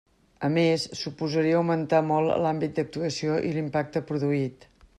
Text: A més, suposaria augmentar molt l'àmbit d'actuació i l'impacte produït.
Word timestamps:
A 0.45 0.47
més, 0.53 0.85
suposaria 1.01 1.59
augmentar 1.59 1.99
molt 2.11 2.33
l'àmbit 2.45 2.73
d'actuació 2.79 3.37
i 3.51 3.53
l'impacte 3.59 4.03
produït. 4.13 4.67